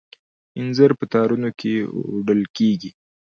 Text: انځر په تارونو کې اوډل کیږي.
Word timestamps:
انځر 0.59 0.91
په 0.99 1.05
تارونو 1.13 1.49
کې 1.59 1.73
اوډل 1.95 2.41
کیږي. 2.57 2.91